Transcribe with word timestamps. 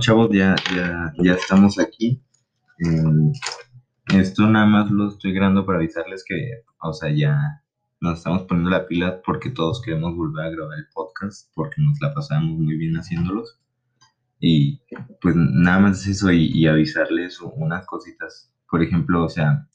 chavos, 0.00 0.30
ya, 0.32 0.56
ya, 0.74 1.12
ya 1.22 1.34
estamos 1.34 1.78
aquí. 1.78 2.22
Em, 2.78 3.32
esto 4.14 4.46
nada 4.46 4.66
más 4.66 4.90
lo 4.90 5.08
estoy 5.08 5.32
grabando 5.32 5.64
para 5.64 5.78
avisarles 5.78 6.24
que, 6.26 6.64
o 6.82 6.92
sea, 6.92 7.10
ya 7.14 7.62
nos 8.00 8.18
estamos 8.18 8.42
poniendo 8.42 8.70
la 8.70 8.86
pila 8.86 9.20
porque 9.24 9.50
todos 9.50 9.82
queremos 9.82 10.16
volver 10.16 10.46
a 10.46 10.50
grabar 10.50 10.78
el 10.78 10.86
podcast 10.92 11.50
porque 11.54 11.82
nos 11.82 12.00
la 12.00 12.14
pasamos 12.14 12.58
muy 12.58 12.76
bien 12.76 12.96
haciéndolos. 12.96 13.60
Y 14.40 14.80
pues 15.20 15.36
nada 15.36 15.80
más 15.80 16.00
es 16.00 16.16
eso 16.16 16.32
y, 16.32 16.66
avisarles 16.66 17.40
unas 17.40 17.84
cositas. 17.86 18.52
Por 18.70 18.82
ejemplo, 18.82 19.24
o 19.24 19.28
sea, 19.28 19.68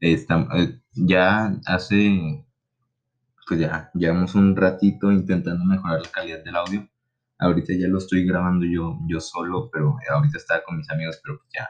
está, 0.00 0.48
eh, 0.56 0.80
ya 0.92 1.56
hace, 1.66 2.44
pues 3.46 3.60
ya 3.60 3.90
llevamos 3.94 4.34
un 4.34 4.56
ratito 4.56 5.12
intentando 5.12 5.64
mejorar 5.64 6.02
la 6.02 6.10
calidad 6.10 6.42
del 6.44 6.56
audio. 6.56 6.88
Ahorita 7.38 7.72
ya 7.78 7.88
lo 7.88 7.98
estoy 7.98 8.26
grabando 8.26 8.66
yo, 8.66 8.98
yo 9.06 9.20
solo, 9.20 9.70
pero 9.72 9.96
ahorita 10.10 10.38
estaba 10.38 10.62
con 10.64 10.76
mis 10.76 10.90
amigos, 10.90 11.20
pero 11.22 11.38
pues 11.38 11.50
ya 11.54 11.68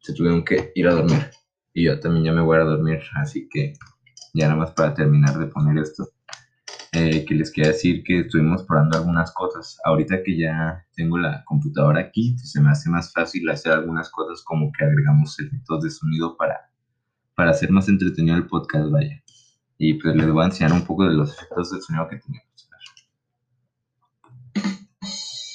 se 0.00 0.14
tuvieron 0.14 0.44
que 0.44 0.72
ir 0.74 0.88
a 0.88 0.94
dormir. 0.94 1.30
Y 1.74 1.84
yo 1.84 2.00
también 2.00 2.24
ya 2.24 2.32
me 2.32 2.40
voy 2.40 2.58
a 2.58 2.64
dormir, 2.64 3.00
así 3.14 3.48
que 3.48 3.74
ya 4.34 4.46
nada 4.48 4.58
más 4.58 4.72
para 4.72 4.94
terminar 4.94 5.38
de 5.38 5.46
poner 5.46 5.78
esto. 5.78 6.08
Eh, 6.92 7.24
que 7.24 7.36
les 7.36 7.52
quería 7.52 7.70
decir 7.70 8.02
que 8.02 8.20
estuvimos 8.20 8.64
probando 8.64 8.98
algunas 8.98 9.32
cosas. 9.32 9.78
Ahorita 9.84 10.24
que 10.24 10.36
ya 10.36 10.84
tengo 10.96 11.18
la 11.18 11.44
computadora 11.44 12.00
aquí, 12.00 12.36
se 12.38 12.60
me 12.60 12.70
hace 12.70 12.90
más 12.90 13.12
fácil 13.12 13.48
hacer 13.48 13.72
algunas 13.72 14.10
cosas 14.10 14.42
como 14.42 14.72
que 14.72 14.84
agregamos 14.84 15.38
efectos 15.38 15.84
de 15.84 15.90
sonido 15.90 16.36
para, 16.36 16.58
para 17.36 17.50
hacer 17.50 17.70
más 17.70 17.88
entretenido 17.88 18.36
el 18.36 18.48
podcast, 18.48 18.90
vaya. 18.90 19.22
Y 19.78 19.94
pues 19.94 20.16
les 20.16 20.32
voy 20.32 20.42
a 20.42 20.46
enseñar 20.46 20.72
un 20.72 20.84
poco 20.84 21.04
de 21.04 21.14
los 21.14 21.32
efectos 21.32 21.70
de 21.70 21.80
sonido 21.80 22.08
que 22.08 22.16
tenemos. 22.16 22.49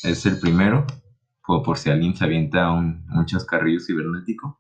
Es 0.06 0.26
el 0.28 0.40
primero, 0.40 0.86
o 1.48 1.64
por 1.64 1.80
si 1.80 1.90
alguien 1.90 2.16
se 2.16 2.24
avienta 2.24 2.72
un, 2.72 3.08
un 3.12 3.26
chascarrillo 3.26 3.80
cibernético. 3.80 4.60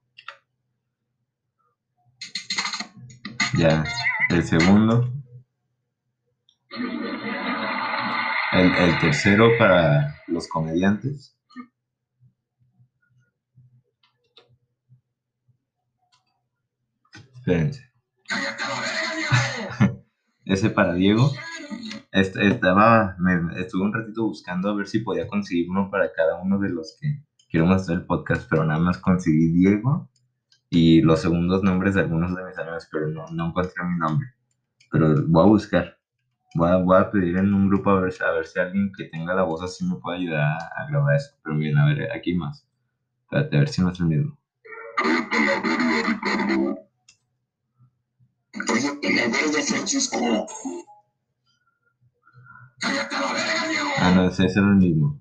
Ya, 3.56 3.84
el 4.30 4.44
segundo. 4.44 5.08
El, 8.52 9.00
tercero 9.00 9.50
para 9.60 10.16
los 10.28 10.48
comediantes. 10.48 11.38
Espérense. 17.36 17.92
Ese 20.46 20.70
para 20.70 20.94
Diego. 20.96 21.32
Estaba, 22.16 23.18
me, 23.20 23.60
estuve 23.60 23.84
un 23.84 23.94
ratito 23.94 24.24
buscando 24.24 24.70
a 24.70 24.76
ver 24.76 24.88
si 24.88 25.00
podía 25.00 25.28
conseguir 25.28 25.70
uno 25.70 25.90
para 25.92 26.14
cada 26.14 26.42
uno 26.42 26.58
de 26.60 26.70
los 26.70 26.98
que 27.02 27.22
queremos 27.50 27.82
hacer 27.82 27.96
el 27.96 28.06
podcast, 28.06 28.48
pero 28.50 28.64
nada 28.64 28.80
más 28.80 29.00
conseguí 29.00 29.52
Diego 29.52 30.10
y 30.70 31.02
los 31.02 31.20
segundos 31.20 31.62
nombres 31.62 31.96
de 31.96 32.02
algunos 32.02 32.34
de 32.34 32.46
mis 32.46 32.58
amigos, 32.58 32.88
pero 32.90 33.10
no, 33.10 33.26
no 33.34 33.48
encontré 33.48 33.84
mi 33.84 33.98
nombre. 33.98 34.30
Pero 34.90 35.28
voy 35.28 35.44
a 35.44 35.48
buscar. 35.48 35.98
Voy 36.56 36.70
a, 36.70 36.78
voy 36.78 36.98
a, 36.98 37.12
pedir 37.12 37.36
en 37.36 37.54
un 37.54 37.68
grupo 37.68 37.90
a 37.90 38.00
ver, 38.00 38.14
a 38.24 38.32
ver 38.32 38.46
si 38.46 38.60
alguien 38.60 38.94
que 38.98 39.10
tenga 39.10 39.34
la 39.34 39.44
voz 39.44 39.62
así 39.62 39.84
me 39.84 39.98
puede 39.98 40.20
ayudar 40.20 40.58
a, 40.78 40.88
grabar 40.90 41.18
eso. 41.18 41.36
Pero 41.44 41.58
bien, 41.58 41.78
a 41.78 41.86
ver, 41.86 42.10
aquí 42.14 42.34
más. 42.34 42.66
Espérate, 43.24 43.58
a 43.58 43.60
ver 43.60 43.68
si 43.68 43.82
no 43.82 43.92
es 43.92 44.00
el 44.00 44.06
mismo. 44.06 44.40
Ah, 52.82 54.12
no, 54.16 54.28
ese 54.28 54.46
es 54.46 54.56
el 54.58 54.76
mismo. 54.76 55.20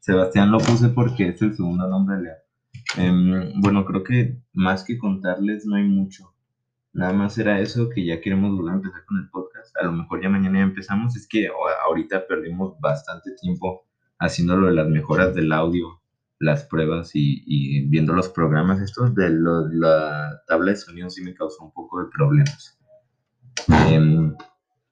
Sebastián 0.00 0.50
lo 0.50 0.58
puse 0.58 0.88
porque 0.90 1.28
es 1.28 1.40
el 1.42 1.54
segundo 1.54 1.88
nombre 1.88 2.16
de 2.16 2.22
Lea. 2.22 2.36
Em, 2.96 3.60
bueno, 3.60 3.84
creo 3.84 4.02
que 4.02 4.36
más 4.52 4.84
que 4.84 4.98
contarles 4.98 5.64
no 5.66 5.76
hay 5.76 5.84
mucho. 5.84 6.34
Nada 6.92 7.12
más 7.12 7.38
era 7.38 7.60
eso, 7.60 7.88
que 7.88 8.04
ya 8.04 8.20
queremos 8.20 8.50
volver 8.56 8.72
a 8.72 8.76
empezar 8.76 9.04
con 9.06 9.18
el 9.18 9.30
podcast. 9.30 9.76
A 9.76 9.84
lo 9.84 9.92
mejor 9.92 10.22
ya 10.22 10.28
mañana 10.28 10.58
ya 10.58 10.64
empezamos. 10.64 11.16
Es 11.16 11.26
que 11.28 11.48
ahorita 11.84 12.26
perdimos 12.26 12.78
bastante 12.80 13.30
tiempo 13.40 13.86
haciéndolo 14.18 14.66
de 14.66 14.74
las 14.74 14.88
mejoras 14.88 15.34
del 15.34 15.52
audio, 15.52 15.99
las 16.40 16.64
pruebas 16.64 17.10
y, 17.14 17.86
viendo 17.88 18.12
los 18.14 18.28
programas 18.30 18.80
estos. 18.80 19.14
De 19.14 19.30
la 19.30 20.42
tabla 20.48 20.72
de 20.72 20.76
sonido 20.76 21.10
sí 21.10 21.22
me 21.22 21.34
causó 21.34 21.64
un 21.64 21.72
poco 21.72 22.02
de 22.02 22.10
problemas. 22.10 22.78
Em, 23.88 24.34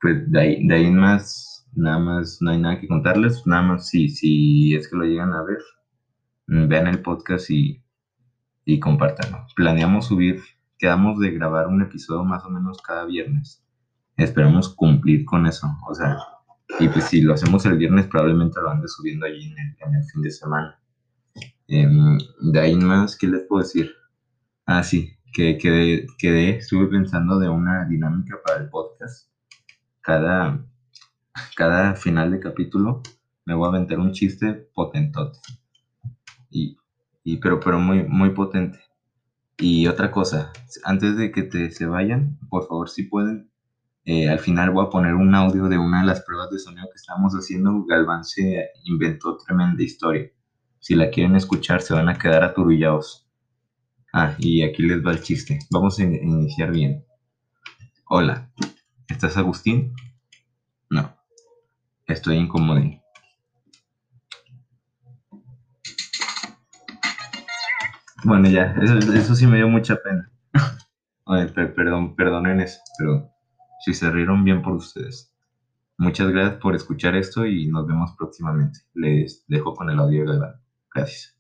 pues 0.01 0.31
de 0.31 0.41
ahí, 0.41 0.67
de 0.69 0.75
ahí 0.75 0.91
más, 0.91 1.67
nada 1.75 1.99
más, 1.99 2.39
no 2.41 2.51
hay 2.51 2.61
nada 2.61 2.79
que 2.79 2.87
contarles, 2.87 3.47
nada 3.47 3.63
más 3.63 3.89
si, 3.89 4.09
si 4.09 4.75
es 4.77 4.89
que 4.89 4.97
lo 4.97 5.05
llegan 5.05 5.33
a 5.33 5.43
ver, 5.43 5.59
mm, 6.47 6.69
vean 6.69 6.87
el 6.87 7.03
podcast 7.03 7.51
y, 7.51 7.83
y 8.65 8.79
compártanlo. 8.79 9.47
Planeamos 9.57 10.07
subir, 10.07 10.41
quedamos 10.79 11.19
de 11.19 11.31
grabar 11.31 11.67
un 11.67 11.83
episodio 11.83 12.25
más 12.25 12.45
o 12.45 12.51
menos 12.51 12.81
cada 12.83 13.07
viernes. 13.07 13.65
Esperamos 14.17 14.69
cumplir 14.75 15.25
con 15.25 15.47
eso, 15.47 15.67
o 15.89 15.95
sea, 15.95 16.19
y 16.79 16.89
pues 16.89 17.07
si 17.07 17.23
lo 17.23 17.33
hacemos 17.35 17.65
el 17.67 17.79
viernes 17.79 18.07
probablemente 18.09 18.61
lo 18.61 18.71
ande 18.71 18.89
subiendo 18.89 19.25
allí 19.27 19.45
en 19.47 19.59
el, 19.59 19.77
en 19.87 19.95
el 19.95 20.05
fin 20.05 20.23
de 20.23 20.31
semana. 20.31 20.79
Em, 21.69 22.19
de 22.41 22.61
ahí 22.61 22.75
más, 22.77 23.17
¿qué 23.17 23.29
les 23.29 23.43
puedo 23.43 23.63
decir? 23.63 23.93
Ah, 24.67 24.83
sí, 24.83 25.13
que 25.33 25.59
quedé, 25.59 26.07
quedé, 26.19 26.57
estuve 26.57 26.89
pensando 26.89 27.39
de 27.39 27.49
una 27.49 27.87
dinámica 27.87 28.39
para 28.45 28.63
el 28.63 28.71
podcast 28.71 29.29
cada, 30.09 30.65
cada 31.55 31.95
final 31.95 32.31
de 32.31 32.41
capítulo 32.41 33.03
me 33.45 33.55
voy 33.55 33.67
a 33.67 33.69
aventar 33.69 33.99
un 33.99 34.13
chiste 34.13 34.55
potentote. 34.75 35.39
Y, 36.49 36.79
y, 37.25 37.37
pero, 37.37 37.61
pero 37.61 37.79
muy, 37.79 38.05
muy 38.05 38.31
potente. 38.31 38.79
Y 39.59 39.87
otra 39.87 40.11
cosa, 40.11 40.51
antes 40.85 41.19
de 41.19 41.31
que 41.31 41.43
te, 41.43 41.71
se 41.71 41.85
vayan, 41.85 42.39
por 42.49 42.67
favor, 42.67 42.89
si 42.89 43.03
pueden, 43.03 43.51
eh, 44.05 44.31
al 44.31 44.39
final 44.39 44.71
voy 44.71 44.87
a 44.87 44.91
poner 44.91 45.15
un 45.15 45.35
audio 45.35 45.69
de 45.69 45.77
una 45.77 46.01
de 46.01 46.07
las 46.07 46.23
pruebas 46.23 46.51
de 46.51 46.59
sonido 46.59 46.89
que 46.91 46.97
estamos 46.97 47.35
haciendo. 47.35 47.85
Galván 47.85 48.25
se 48.25 48.71
inventó 48.85 49.37
tremenda 49.37 49.83
historia. 49.83 50.31
Si 50.81 50.95
la 50.95 51.11
quieren 51.11 51.37
escuchar, 51.37 51.83
se 51.83 51.95
van 51.95 52.09
a 52.09 52.19
quedar 52.19 52.45
aturillados. 52.45 53.27
Ah, 54.13 54.35
y 54.39 54.63
aquí 54.63 54.83
les 54.83 55.05
va 55.05 55.13
el 55.13 55.23
chiste. 55.23 55.59
Vamos 55.71 55.99
a 55.99 56.05
iniciar 56.05 56.71
bien. 56.71 57.05
Hola, 58.07 58.51
¿Estás 59.09 59.37
Agustín? 59.39 59.95
No. 60.91 61.15
Estoy 62.07 62.37
incómodo. 62.37 62.81
Bueno, 68.25 68.49
ya, 68.49 68.75
eso, 68.81 69.35
sí 69.35 69.47
me 69.47 69.57
dio 69.57 69.69
mucha 69.69 69.97
pena. 69.97 70.31
perdón, 71.75 72.17
perdonen 72.17 72.61
eso, 72.61 72.81
pero 72.99 73.31
si 73.85 73.95
se 73.95 74.11
rieron 74.11 74.45
bien 74.45 74.63
por 74.63 74.75
ustedes. 74.75 75.33
Muchas 75.97 76.29
gracias 76.29 76.61
por 76.61 76.75
escuchar 76.75 77.17
esto 77.17 77.47
y 77.47 77.67
nos 77.69 77.87
vemos 77.87 78.15
próximamente. 78.17 78.81
Les 78.95 79.45
dejo 79.49 79.75
con 79.75 79.89
el 79.91 79.99
audio 79.99 80.21
de 80.21 80.27
Gracias. 80.99 81.35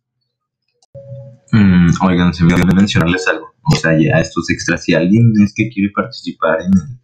Mm, 1.53 1.89
oigan, 2.03 2.35
se 2.35 2.45
me 2.45 2.55
olvidó 2.55 2.75
mencionarles 2.75 3.27
algo. 3.27 3.55
O 3.63 3.77
sea, 3.77 3.99
ya 3.99 4.19
estos 4.19 4.51
extras, 4.51 4.85
si 4.85 4.95
alguien 4.95 5.33
es 5.43 5.53
que 5.55 5.69
quiere 5.69 5.91
participar 5.95 6.61
en 6.61 6.73
el 6.73 7.01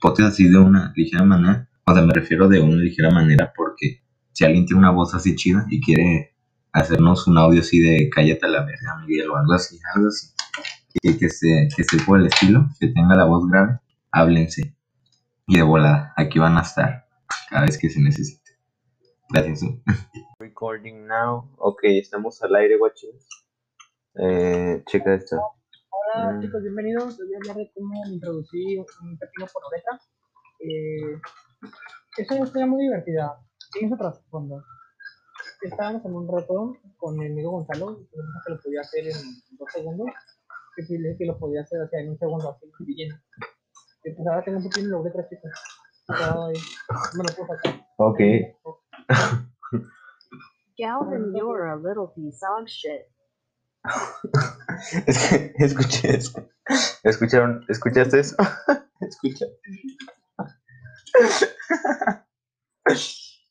podcast 0.00 0.32
así 0.32 0.48
de 0.48 0.58
una 0.58 0.92
ligera 0.96 1.24
manera. 1.24 1.68
O 1.84 1.92
sea, 1.92 2.02
me 2.02 2.12
refiero 2.12 2.48
de 2.48 2.60
una 2.60 2.76
ligera 2.76 3.10
manera 3.10 3.52
porque 3.54 4.02
si 4.32 4.44
alguien 4.44 4.66
tiene 4.66 4.80
una 4.80 4.90
voz 4.90 5.14
así 5.14 5.34
chida 5.36 5.66
y 5.68 5.80
quiere 5.80 6.34
hacernos 6.72 7.26
un 7.26 7.38
audio 7.38 7.60
así 7.60 7.78
de 7.80 8.08
cállate 8.08 8.46
a 8.46 8.48
la 8.48 8.64
verga, 8.64 8.98
Miguel, 9.06 9.30
o 9.30 9.36
algo 9.36 9.52
así, 9.52 9.78
algo 9.94 10.08
así, 10.08 10.28
que, 11.02 11.18
que, 11.18 11.28
se, 11.28 11.68
que 11.76 11.84
se 11.84 11.98
por 12.04 12.20
el 12.20 12.26
estilo, 12.26 12.68
que 12.78 12.88
tenga 12.88 13.16
la 13.16 13.24
voz 13.24 13.48
grave, 13.50 13.80
háblense. 14.12 14.74
Y 15.46 15.56
de 15.56 15.62
volada, 15.62 16.12
aquí 16.16 16.38
van 16.38 16.56
a 16.56 16.60
estar 16.60 17.06
cada 17.48 17.64
vez 17.64 17.78
que 17.78 17.90
se 17.90 18.00
necesite. 18.00 18.52
Gracias. 19.30 19.60
Recording 20.58 21.06
now. 21.06 21.48
Ok, 21.58 21.84
estamos 21.84 22.42
al 22.42 22.52
aire, 22.56 22.76
guachos. 22.78 23.28
Eh, 24.16 24.82
checa 24.90 25.14
esto. 25.14 25.36
Hola 25.36 26.32
mm. 26.32 26.40
chicos, 26.40 26.62
bienvenidos. 26.62 27.16
Voy 27.16 27.32
a 27.32 27.36
hablar 27.36 27.56
de 27.58 27.70
cómo 27.72 28.04
introducir 28.06 28.80
un 28.80 29.16
pepino 29.18 29.46
por 29.52 29.62
oreja. 29.66 30.00
Eh, 30.58 31.20
es 32.16 32.30
una 32.32 32.44
historia 32.44 32.66
muy 32.66 32.82
divertida. 32.82 33.38
Tiene 33.72 33.88
su 33.88 33.96
trasfondo. 33.96 34.64
Estábamos 35.62 36.04
en 36.04 36.14
un 36.16 36.26
reto 36.26 36.76
con 36.96 37.16
mi 37.16 37.26
amigo 37.26 37.52
Gonzalo, 37.52 38.00
que 38.10 38.52
lo 38.52 38.60
podía 38.60 38.80
hacer 38.80 39.06
en 39.06 39.16
dos 39.58 39.68
segundos, 39.72 40.08
que 40.74 41.16
que 41.16 41.24
lo 41.24 41.38
podía 41.38 41.60
hacer 41.60 41.82
o 41.82 41.88
sea, 41.88 42.00
en 42.00 42.08
un 42.08 42.18
segundo 42.18 42.50
así, 42.50 42.66
bien. 42.84 43.10
Y 44.02 44.10
pues 44.10 44.26
ahora 44.26 44.42
tengo 44.42 44.58
un 44.58 44.64
pepino 44.64 44.88
y 44.88 44.90
lo 44.90 44.98
voy 44.98 45.10
a 45.10 45.12
tres 45.12 45.28
chicos. 45.28 45.52
Me 46.08 47.22
lo 47.22 47.36
puedo 47.36 47.46
sacar. 47.46 47.86
Ok. 47.98 48.18
Galvin, 50.78 51.34
you're 51.36 51.66
a 51.74 51.76
little 51.76 52.08
piece 52.14 52.42
of 52.42 52.68
shit. 52.68 53.08
Es 55.06 55.28
que 55.28 55.54
escuché 55.64 56.16
eso. 56.16 56.48
¿Escucharon? 57.04 57.64
¿Escuchaste 57.68 58.20
eso? 58.20 58.36
Escucha. 59.00 59.46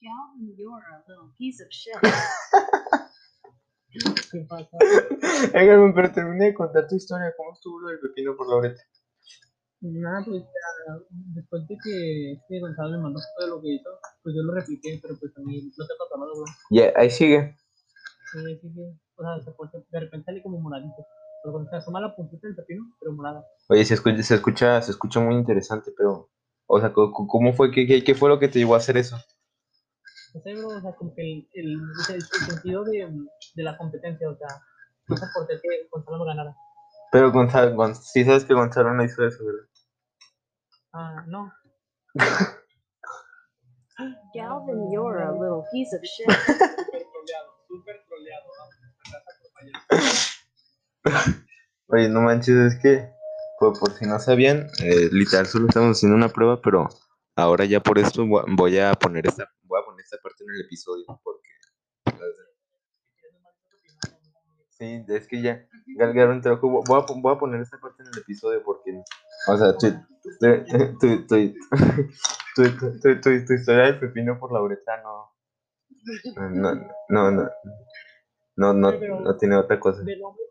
Galvin, 0.01 0.55
you're 0.57 0.85
a 0.93 1.03
little 1.07 1.33
piece 1.37 1.61
of 1.61 1.69
shit. 1.71 1.95
¿Qué 4.31 4.45
pasa? 4.47 4.77
Edgar, 5.53 5.93
pero 5.95 6.11
terminé 6.11 6.45
de 6.45 6.53
contar 6.53 6.87
tu 6.87 6.95
historia. 6.95 7.33
¿Cómo 7.35 7.53
estuvo 7.53 7.79
lo 7.79 7.89
del 7.89 7.99
pepino 7.99 8.35
por 8.35 8.47
la 8.47 8.55
oreta? 8.55 8.81
Nada, 9.81 10.23
pues 10.25 10.41
ya, 10.43 10.97
después 11.35 11.67
de 11.67 11.77
que 11.83 12.31
este 12.33 12.59
Gonzalo 12.59 12.97
me 12.97 13.03
mandó 13.03 13.19
todo 13.37 13.47
lo 13.47 13.61
que 13.61 13.75
hizo, 13.75 13.89
pues 14.23 14.35
yo 14.35 14.41
lo 14.43 14.53
repliqué, 14.53 14.99
pero 15.01 15.15
pues 15.19 15.31
a 15.37 15.41
mí 15.41 15.71
no 15.77 15.85
te 15.85 15.93
ha 15.93 15.97
pasado, 15.97 16.33
güey. 16.33 16.51
Ya, 16.71 16.93
ahí 16.95 17.09
sigue. 17.11 17.55
Sí, 18.31 18.59
sí, 18.61 18.69
sí. 18.73 18.81
O 19.17 19.23
sea, 19.23 19.43
se 19.43 19.77
de 19.91 19.99
repente 19.99 20.25
sale 20.25 20.41
como 20.41 20.59
moradito. 20.59 21.05
Pero 21.43 21.53
cuando 21.53 21.69
se 21.69 21.75
asoma 21.77 22.01
la 22.01 22.15
puntita 22.15 22.47
del 22.47 22.55
pepino, 22.55 22.91
pero 22.99 23.13
morada. 23.13 23.45
Oye, 23.69 23.85
se 23.85 23.93
escucha, 23.93 24.21
se 24.23 24.35
escucha, 24.35 24.81
se 24.81 24.91
escucha 24.91 25.19
muy 25.19 25.35
interesante, 25.35 25.91
pero. 25.95 26.29
O 26.65 26.79
sea, 26.81 26.91
¿cómo- 26.91 27.13
¿cómo 27.27 27.53
fue? 27.53 27.71
¿Qué, 27.71 27.85
qué, 27.87 28.03
qué 28.03 28.15
fue 28.15 28.29
lo 28.29 28.39
que 28.39 28.47
te 28.49 28.59
llevó 28.59 28.73
a 28.73 28.77
hacer 28.77 28.97
eso? 28.97 29.15
No 30.33 30.41
sé, 30.41 30.53
bro, 30.55 30.67
o 30.69 30.81
sea, 30.81 30.91
como 30.95 31.13
que 31.15 31.47
el, 31.53 31.79
el 32.09 32.21
sentido 32.23 32.83
de, 32.83 33.07
de 33.55 33.63
la 33.63 33.77
competencia, 33.77 34.29
o 34.29 34.35
sea, 34.35 34.47
no 35.07 35.15
soporté 35.15 35.53
que 35.61 35.87
Gonzalo 35.89 36.19
me 36.19 36.25
ganara. 36.25 36.55
Pero 37.11 37.31
Gonzalo, 37.31 37.75
Gon- 37.75 37.95
sí 37.95 38.23
sabes 38.23 38.45
que 38.45 38.53
Gonzalo 38.53 38.93
no 38.93 39.03
hizo 39.03 39.25
eso, 39.25 39.43
¿verdad? 39.45 39.67
Ah, 40.93 41.23
no. 41.27 41.51
Galvin, 44.35 44.91
you're 44.91 45.23
a 45.23 45.31
little 45.31 45.63
piece 45.71 45.91
of 45.95 46.01
shit. 46.03 46.27
Súper 46.29 47.07
troleado, 47.11 47.51
súper 47.67 48.05
troleado, 48.07 48.45
Oye, 51.87 52.09
no 52.09 52.21
manches, 52.21 52.73
es 52.73 52.79
que, 52.81 53.09
por, 53.59 53.79
por 53.79 53.91
si 53.93 54.05
no 54.05 54.19
sabían, 54.19 54.67
eh, 54.83 55.09
literal 55.11 55.47
solo 55.47 55.67
estamos 55.67 55.97
haciendo 55.97 56.15
una 56.17 56.29
prueba, 56.29 56.61
pero 56.61 56.87
ahora 57.35 57.65
ya 57.65 57.79
por 57.79 57.97
esto 57.97 58.25
voy 58.27 58.77
a- 58.77 58.93
poner 58.93 59.25
esta, 59.25 59.49
voy 59.63 59.79
a 59.81 59.85
poner 59.85 60.03
esta 60.03 60.17
parte 60.21 60.43
en 60.43 60.51
el 60.51 60.61
episodio. 60.65 61.05
Sí, 64.77 65.03
es 65.07 65.27
que 65.27 65.41
ya, 65.41 65.65
Gal- 65.97 66.13
juro, 66.59 66.83
voy 66.85 67.01
a, 67.01 67.05
voy 67.19 67.33
a 67.33 67.39
poner 67.39 67.61
esta 67.61 67.79
parte 67.79 68.03
en 68.03 68.09
el 68.13 68.19
episodio 68.19 68.61
porque, 68.63 69.01
o 69.47 69.57
sea, 69.57 69.75
tu, 69.75 69.87
historia 73.53 73.85
del 73.85 73.99
pepino 73.99 74.37
por 74.39 74.51
la 74.51 74.61
uretra 74.61 75.01
no, 75.01 75.31
no, 76.35 76.75
no, 77.09 77.31
no, 77.31 77.31
no, 78.55 78.73
no, 78.73 78.91
no 79.21 79.37
tiene 79.37 79.55
otra 79.55 79.79
cosa. 79.79 80.03
De 80.03 80.15
nombre, 80.17 80.43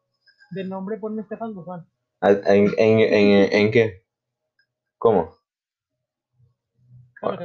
nombre 0.64 0.98
ponme 0.98 1.22
Estefan 1.22 1.54
Guzmán. 1.54 1.86
Ah, 2.20 2.32
¿En, 2.32 2.72
en, 2.78 2.98
en, 2.98 3.52
en 3.52 3.70
qué? 3.70 4.06
¿Cómo? 4.98 5.36
Ah. 7.22 7.36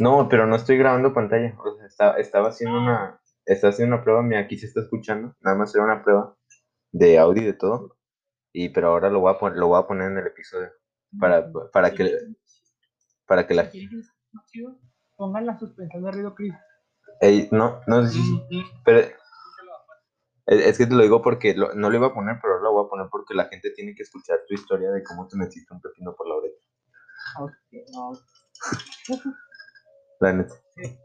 No, 0.00 0.28
pero 0.28 0.46
no 0.46 0.56
estoy 0.56 0.76
grabando 0.76 1.14
pantalla. 1.14 1.54
O 1.58 1.76
sea, 1.76 1.86
estaba, 1.86 2.16
estaba 2.16 2.48
haciendo 2.48 2.78
una. 2.78 3.20
Estaba 3.46 3.70
haciendo 3.72 3.94
una 3.96 4.04
prueba, 4.04 4.22
mira, 4.22 4.40
aquí 4.40 4.58
se 4.58 4.66
está 4.66 4.80
escuchando. 4.80 5.34
Nada 5.40 5.56
más 5.56 5.74
era 5.74 5.84
una 5.84 6.02
prueba 6.02 6.36
de 6.92 7.18
audio 7.18 7.42
y 7.42 7.46
de 7.46 7.52
todo. 7.54 7.96
Y 8.52 8.70
pero 8.70 8.88
ahora 8.88 9.08
lo 9.10 9.20
voy 9.20 9.32
a 9.34 9.38
poner, 9.38 9.58
lo 9.58 9.68
voy 9.68 9.80
a 9.80 9.86
poner 9.86 10.10
en 10.10 10.18
el 10.18 10.26
episodio. 10.26 10.70
Para, 11.18 11.50
para 11.72 11.92
que 11.92 12.18
para 13.26 13.46
que 13.46 13.54
la. 13.54 13.70
Si 13.70 13.88
Pongan 15.16 15.46
la 15.46 15.58
suspensión 15.58 16.04
de 16.04 16.12
ruido 16.12 16.34
Chris. 16.34 16.54
Ey, 17.20 17.48
no, 17.50 17.80
no, 17.86 18.06
sí, 18.06 18.20
sí, 18.22 18.62
pero 18.84 19.08
es, 20.46 20.76
que 20.76 20.86
te 20.86 20.94
lo 20.94 21.02
digo 21.02 21.22
porque 21.22 21.54
lo- 21.54 21.74
no 21.74 21.88
lo 21.88 21.96
iba 21.96 22.08
a 22.08 22.14
poner, 22.14 22.36
pero 22.42 22.54
ahora 22.54 22.64
lo 22.64 22.72
voy 22.72 22.86
a 22.86 22.88
poner 22.90 23.06
porque 23.10 23.34
la 23.34 23.46
gente 23.46 23.70
tiene 23.70 23.94
que 23.94 24.02
escuchar 24.02 24.40
tu 24.46 24.54
historia 24.54 24.90
de 24.90 25.02
cómo 25.02 25.26
te 25.26 25.36
metiste 25.36 25.72
un 25.72 25.80
pepino 25.80 26.14
por 26.14 26.28
la 26.28 26.34
oreja. 26.34 26.56
Ok, 27.40 27.52
no. 27.94 28.12
La 30.20 30.32
neta. 30.32 30.54
Sí. 30.74 30.98